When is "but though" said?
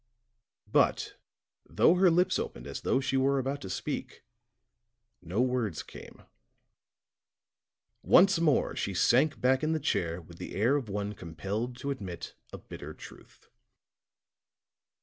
0.65-1.93